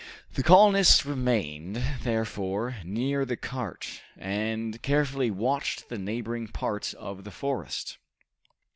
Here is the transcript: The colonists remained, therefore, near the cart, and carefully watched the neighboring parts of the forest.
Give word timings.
The 0.33 0.41
colonists 0.41 1.05
remained, 1.05 1.75
therefore, 2.01 2.77
near 2.83 3.23
the 3.23 3.37
cart, 3.37 4.01
and 4.17 4.81
carefully 4.81 5.29
watched 5.29 5.89
the 5.89 5.99
neighboring 5.99 6.47
parts 6.47 6.93
of 6.93 7.23
the 7.23 7.29
forest. 7.29 7.99